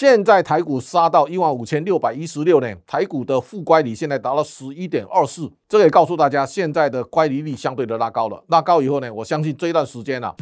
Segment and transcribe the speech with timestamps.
[0.00, 8.42] 现在台股杀到一万五千六百一十六呢，台股的负乖离现在达到十一点二四，这个也告诉大家，现在的乖离率相对的拉高了。
[8.48, 10.34] 拉高以后呢，我相信这一段时间啊。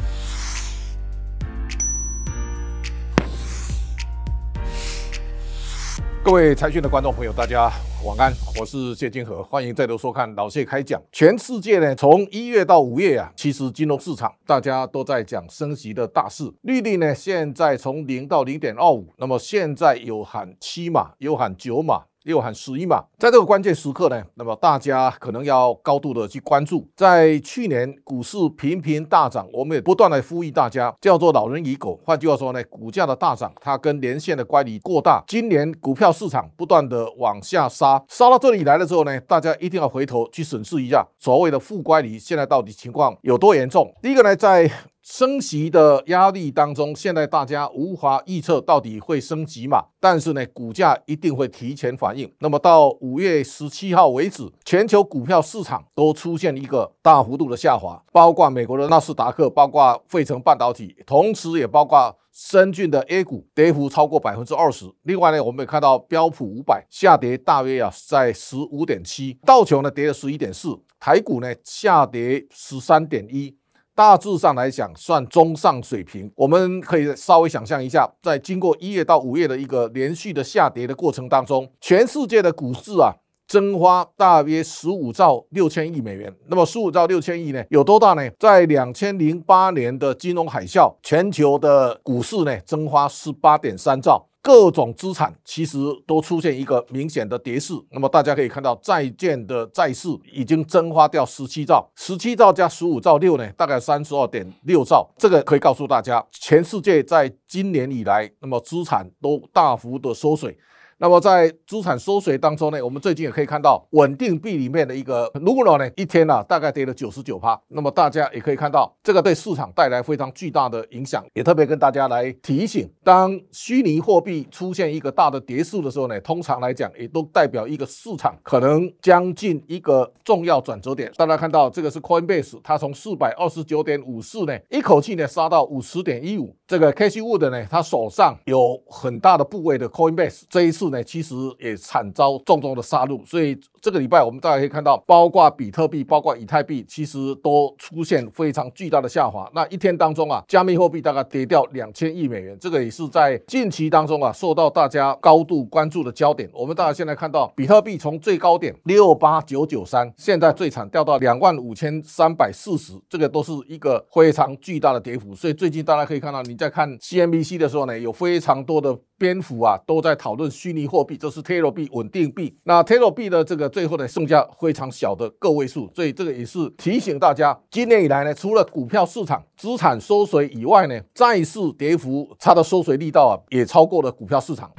[6.29, 7.71] 各位财讯的观众朋友，大家
[8.05, 11.01] 晚安，我是谢金河，欢迎再度收看老谢开讲。
[11.11, 22.03] 全世界呢，从一月到五月啊，其实金融市场大家都在讲升息的大事，利率呢现在从零到零点二五，那么现在有喊七码，有喊九码。
[22.25, 26.85] 又喊十一嘛，在这个关键时刻呢，那么大家可能要高度的去关注。
[26.95, 31.99] 在去年股市频频大涨，我们也不断的呼吁大家，叫做老人与狗。
[32.05, 35.23] 换句话说呢，股价的大涨，它跟连线的乖离过大。
[35.27, 43.89] 今年股票市场不断的往下杀，杀到这里来了之后呢，大家一定要回头去审视一下，所谓的负乖离现在到底情况有多严重。
[44.01, 44.69] 第一个呢，在
[45.01, 49.83] 升息的压力当中，现在大家无法预测到底会升级嘛？
[49.99, 52.31] 但是呢，股价一定会提前反应。
[52.39, 64.85] 那么到五月十七号为止，全球股票市场都出现一个大幅度的下滑，包括美国的纳斯达克，包括费城半导体，同时也包括深圳的 A 股，跌幅超过百分之二十。
[65.03, 73.55] 另外呢，我们也看到标普五百下跌大约啊在十五点七，道琼呢跌了十一点四，台股呢下跌十三点一。
[73.99, 76.31] 大致上来讲，算中上水平。
[76.33, 83.11] 我们可以稍微想象一下，在经过一月到五月的一个连续的下跌的过程当中，全世界的股市啊，
[83.45, 86.33] 蒸发大约十五兆六千亿美元。
[86.47, 88.29] 那么十五兆六千亿呢，有多大呢？
[88.39, 94.28] 在两千零八年的金融海啸，全球的股市呢，蒸发十八点三兆。
[94.41, 105.09] 各种资产其实都出现一个明显的跌势，那么大家可以看到，债券的债市已经蒸发掉十七兆，十七兆加十五兆六呢，大概三十二点六兆。
[105.17, 110.57] 这个可以告诉大家，全世界在今年以来，那么资产都大幅的缩水。
[111.01, 117.57] 那么在资产缩水当中呢，我们最近也可以看到稳定币里面的一个卢拉呢，一天呢大概跌了九十九趴。
[117.69, 121.25] 那么大家也可以看到，这个对市场带来非常巨大的影响。
[121.33, 131.09] 也特别跟大家来提醒，当虚拟货币出现一个大的跌势的时候呢，通常来讲也都代表一个市场可能将近一个重要转折点。
[131.15, 136.53] 大家看到这个是 Coinbase，它从四百二十九点五四呢，一口气呢杀到五十点一五。
[136.69, 140.89] 这个 Casey Wood 呢，他手上有很大的部位的 Coinbase，这一次。
[140.89, 149.49] 呢，其实也惨遭重重的杀戮，所以这个礼拜我们大家可以看到，包括比特币、包括以太币，其实都出现非常巨大的下滑。
[149.53, 156.49] 那一天当中啊，加密货币大概跌掉两千亿美元，这个也是在近期当中啊，受到大家高度关注的焦点。
[156.53, 165.33] 我们大家现在看到，比特币从最高点六八九九三，现在最惨掉到两万五千三百四十，这个都是一个非常巨大的跌幅。
[165.33, 168.97] 所以最近大家可以看到，你在看 CNBC 的时候呢，有非常多的。
[169.19, 172.57] 蝙蝠啊，都在讨论虚拟货币，这是 t e r o 币稳定币。
[172.63, 184.71] 那 t e r o 币的这个最后呢剩下非常小的个位数，所以这个也是提醒大家，今年以来呢，除了股票市场资产缩水以外呢，债市跌幅它的缩水力道啊，也超过了股票市场。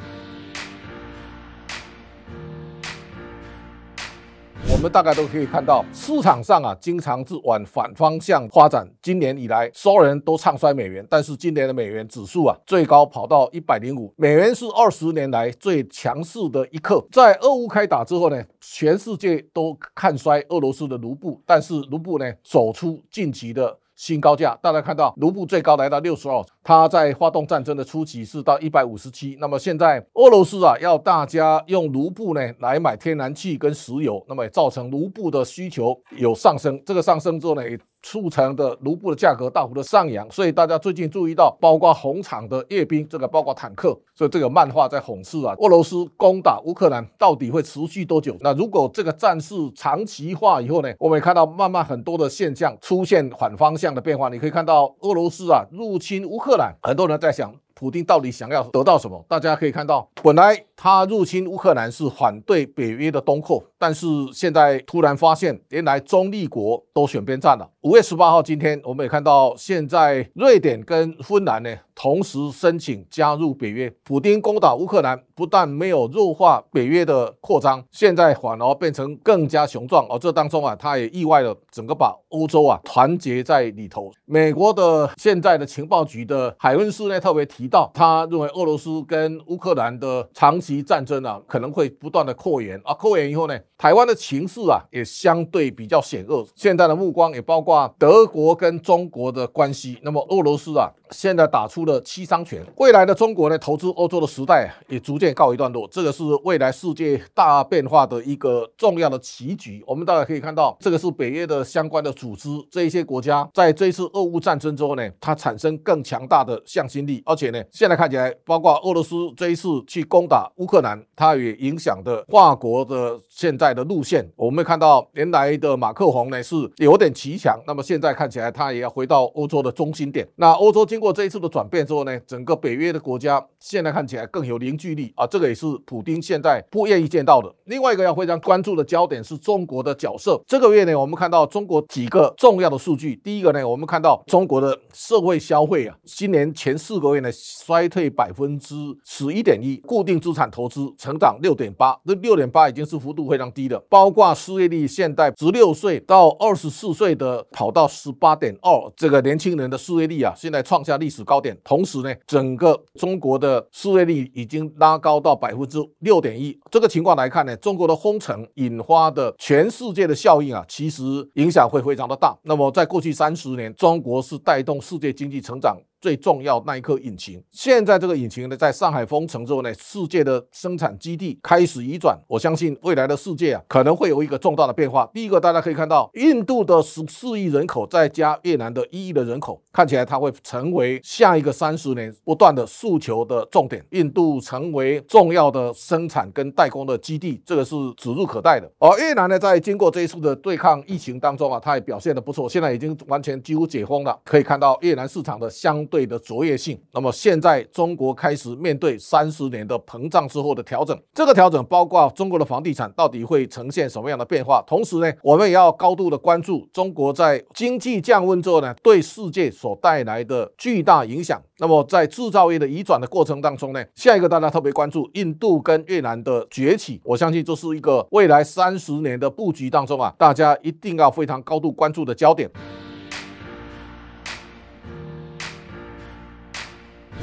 [4.81, 8.89] 们大概都可以看到，市场上啊，经常是往反方向发展。
[9.03, 17.07] 今年以来，所有人都唱衰美元，但是今年的美元指数啊，最高跑到一百零五，美元是二十年来最强势的一刻。
[17.13, 23.77] 在俄乌开打之后呢，全世界都看衰俄罗斯的卢布，但是卢布呢，走出近期的。
[23.97, 29.37] 新高价，大家看到卢布最高来到六十二，它在发动战争的初期是到一百五十七。
[29.41, 36.81] 那么现在俄罗斯啊要大家用卢布呢来买天然气跟石油，那么也造成卢布的需求有上升。
[36.87, 37.77] 这个上升之后呢也？
[38.03, 48.35] 促成的卢布的价格大幅的上扬，所以大家最近注意到，包括红场的阅兵，这个包括坦克，所以这个漫画在讽刺啊，俄罗斯攻打乌克兰到底会持续多久？
[48.41, 50.91] 那如果这个战事长期化以后呢？
[50.99, 54.31] 我们也看到慢慢很多的现象出现反方向的变化。
[54.31, 57.55] 你可以看到俄罗斯啊入侵乌克兰，很多人在想。
[57.73, 59.25] 普京到底想要得到什么？
[59.27, 67.69] 大家可以看到，本来他入侵乌克兰是反对北约的东扩，但是现在突然发现，原来中立国都选边站了。
[67.83, 73.93] 五月十八号，今天我们也看到，现在瑞典跟芬兰呢同时申请加入北约。
[74.05, 80.07] 普京攻打乌克兰，不但没有弱化北约的扩张，现在反而变成更加雄壮。
[80.09, 84.11] 而这当中啊，他也意外的整个把欧洲啊团结在里头。
[84.25, 87.71] 美国的现在的情报局的海恩斯呢特别提。
[87.71, 96.47] 到，他认为俄罗斯跟乌克兰的长期战争啊，可能会不断的扩延啊，扩延以后呢，台湾的情势啊也相对比较险恶。
[96.55, 99.99] 现在的目光也包括德国跟中国的关系。
[100.03, 105.89] 那么俄罗斯啊，现在打出了七伤拳，未来的中国呢，投资欧洲的时代也逐渐告一段落。
[105.91, 109.83] 这个是未来世界大变化的一个重要的棋局。
[109.87, 124.27] 我们大家可以看到，这个是北约的相关的组织，这一些国家在这一次俄乌战争之后呢，它产生更强大的向心力，而且呢，现在看起来，包括俄罗斯这一次去去攻打乌克兰，它也影响的跨国的现在的路线。
[124.37, 130.27] 我们看到原来的马克宏呢是有点骑墙，那么现在看起来他也要回到欧洲的中心点。
[130.37, 137.53] 那欧洲经过这一次的转变之后呢，整个北约的国家现在看起来更有凝聚力啊，这个也是普京现在不愿意见到的。
[137.67, 140.41] 另外一个要非常关注的焦点是中国的角色。
[140.47, 143.15] 这个月呢，我们看到中国几个重要的数据。
[143.17, 148.75] 第一个呢，我们看到中国的社会消费啊，今年前四个月呢衰退百分之
[149.05, 153.77] 十一点一，固定资产投资成长六点八，这六点八已经是幅度非常低的。
[153.89, 161.59] 包括失业率现在十六岁到二十四岁的跑到十八点二，这个年轻人的失业率啊，现在创下历史高点。
[161.65, 166.57] 同时呢，整个中国的失业率已经拉高到百分之六点一。
[166.71, 171.03] 这个情况来看呢，中国的封城引发的全世界的效应啊，其实
[171.35, 172.39] 影响会非常的大。
[172.45, 175.77] 那么在过去三十年，中国是带动世界经济成长。
[176.01, 182.19] 最重要那一颗引擎，现在这个引擎呢，在上海封城之后呢，世界的生产基地开始移转。
[182.27, 185.09] 我相信未来的世界啊，可能会有一个重大的变化。
[185.13, 193.85] 第一个，大家可以看到，印度的十四亿人口，再加越南的一亿的人口，看起来它会成为下一个三十年不断的诉求的重点。
[193.91, 198.71] 印度成为重要的生产跟代工的基地，这个是指日可待的。
[198.79, 204.19] 而越南呢，在经过这一次的对抗疫情当中啊，它也表现的不错，现在已经完全几乎解封了。
[204.25, 205.87] 可以看到越南市场的相。
[205.91, 206.81] 对的卓越性。
[206.93, 214.63] 那么现在中国开始面对三十年的膨胀之后的调整，这个调整包括中国的房地产到底会呈现什么样的变化？
[214.67, 221.43] 同时呢，我们也要高度的关注中国在经济降温之后呢，对世界所带来的巨大影响。
[221.59, 232.51] 那么在制造业的移转的过程当中呢，下一个大家特别关注印度跟越南的崛起，我相信这是一个未来三十年的布局当中啊，大家一定要非常高度关注的焦点。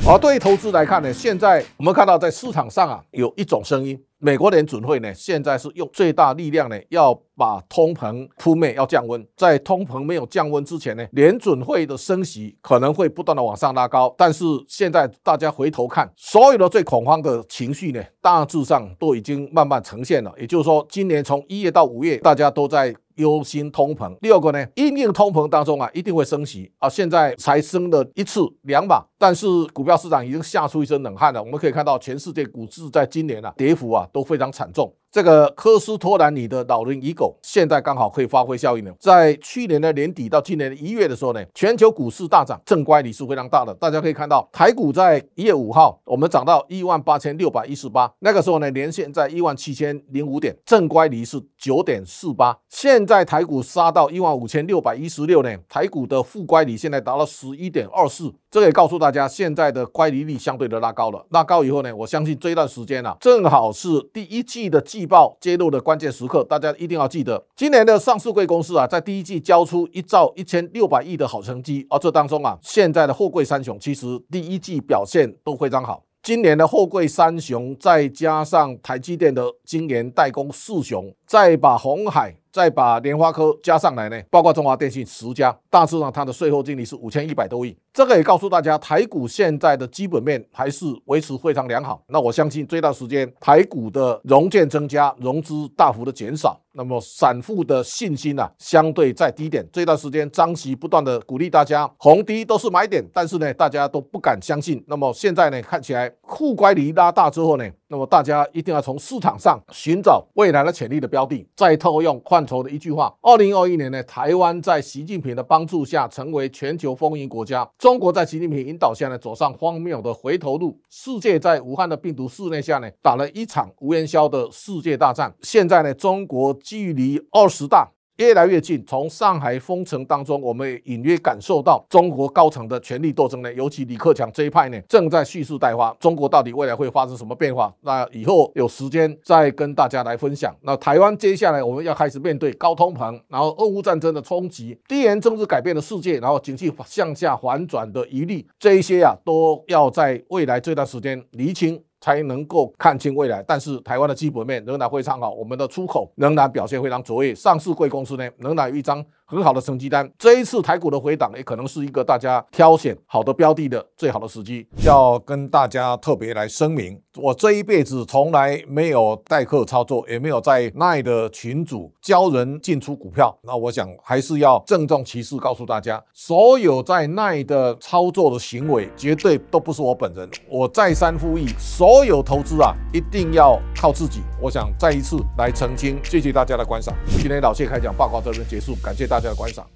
[0.09, 9.25] 而对于投资来看呢，现在我们看到在市场上啊，有一种声音，美国联准会呢，现在是用最大力量呢，要把通膨扑灭，要降温。
[9.37, 14.13] 在通膨没有降温之前呢，联准会的升息可能会不断的往上拉高。
[14.17, 20.33] 但是现在大家回头看，所有的最恐慌的情绪呢，大致上都已经慢慢呈现了。
[20.37, 22.95] 也就是说，今年从一月到五月，大家都在。
[23.17, 26.87] 忧心通膨，第二个呢，应应通膨当中啊，一定会升息啊。
[26.87, 31.41] 现在才升了一次两把，但是股票市场已经吓出一身冷汗了。
[31.41, 34.93] 我们可以看到，全世界股市在今年啊，跌幅啊都非常惨重。
[35.11, 38.93] 这个科斯托兰尼的老人与狗，现在刚好可以发挥效应了。
[38.99, 43.73] 在去年的年底到今年的一月的时候呢，全球股市大涨，正乖离是非常大的。
[43.75, 52.57] 大家可以看到，台股在一月五号，我们涨到一万八千六百一十八，那个时候呢，连线在一万七千零五点，正乖离是九点四八。
[52.69, 58.31] 现在台股杀到一万五千六百一十六呢，台股的负乖离现在达到十一点二四。
[58.49, 61.25] 这个也告诉大家，现在的乖离率相对的拉高了。
[61.31, 66.43] 拉高以后呢，我相信这一段时间啊，正好是第一季的季季报揭露的关键时刻。
[66.43, 71.85] 大家一定要记得，今年的上市贵公司啊，在第一季交出一兆一千六百亿的好成绩。
[71.91, 76.03] 而这当中啊，现在的货柜三雄其实第一季表现都非常好。
[76.23, 82.35] 今年的货柜三雄，再加上台积电的晶圆代工四雄，再把红海。
[82.49, 87.77] 再把莲花科加上来呢，包括中华电信十家，大致上它的税后净利是五千一百多亿。
[87.97, 91.99] 这个也告诉大家，台股现在的基本面还是维持非常良好。
[92.09, 99.67] 那我相信这段时间台股的融券增加，融资大幅的减少，那么散户的信心啊相对在低点。
[99.73, 104.83] 这段时间张琦不断的鼓励大家，红低都是买点，但是呢大家都不敢相信。
[104.85, 117.67] 那么现在呢看起来库乖离拉大之后呢，那么大家一定要从市场上寻找未来的潜力的标的，再套用换筹的一句话：二零二一年呢，台湾在习近平的帮助下成为全球风云国家。
[117.87, 120.77] 中国在习近平引导下呢，走上荒谬的回头路。
[120.89, 125.33] 世界在武汉的病毒肆虐下呢，打了一场无烟硝的世界大战。
[125.41, 128.83] 现在呢，中国距离二十大越来越近。
[128.85, 135.95] 从上海封城当中，我们隐约感受到中国高层的权力斗争呢，尤其李克强这一派呢，正在蓄势待发。
[135.99, 137.73] 中国到底未来会发生什么变化？
[137.81, 140.55] 那以后有时间再跟大家来分享。
[140.61, 151.81] 那台湾接下来我们要开始面对高通膨，然后俄乌战争的冲击，地缘政治改变的世界，然后经济向下反转的疑虑，这一些啊，都要在未来这段时间厘清。
[151.99, 159.05] 才能够看清未来，但是台湾的基本面仍然非常好，我们的出口仍然表现非常卓越，上市贵公司呢仍然有一张。
[159.29, 164.65] 很好的成绩单，这一次台股的回档也可能是一个大家挑选好的标的的最好的时机。
[164.85, 173.37] 要跟大家特别来声明，我这一辈子从来没有代客操作，也没有在奈的群组教人进出股票。
[173.43, 180.25] 那我想还是要郑重其事告诉大家，所有在奈的操作的行为，绝对都不是我本人。
[180.49, 184.21] 我再三呼吁，所有投资啊，一定要靠自己。
[184.41, 186.95] 我想再一次来澄清，谢谢大家的观赏。
[187.17, 189.16] 今天老谢开讲报告这边结束，感谢大。
[189.17, 189.67] 大家观赏。